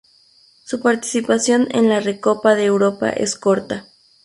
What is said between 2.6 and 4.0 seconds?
Europa es corta.